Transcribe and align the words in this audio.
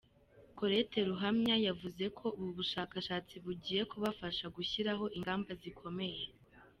Colette 0.57 0.99
Ruhamya, 1.09 1.55
yavuze 1.67 2.03
ko 2.17 2.25
ubu 2.37 2.51
bushakashatsi 2.59 3.35
bugiye 3.45 3.81
kubafasha 3.91 4.45
gushyiraho 4.55 5.05
ingamba 5.17 5.51
zikomeye. 5.61 6.23